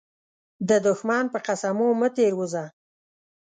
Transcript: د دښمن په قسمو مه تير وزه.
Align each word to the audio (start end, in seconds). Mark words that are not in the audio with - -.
د 0.69 0.71
دښمن 0.87 1.23
په 1.33 1.39
قسمو 1.47 1.89
مه 1.99 2.09
تير 2.15 2.31
وزه. 2.39 2.65